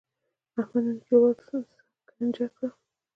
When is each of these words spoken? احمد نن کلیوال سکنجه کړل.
احمد 0.59 0.83
نن 0.85 0.97
کلیوال 1.03 1.35
سکنجه 1.47 2.47
کړل. 2.55 2.71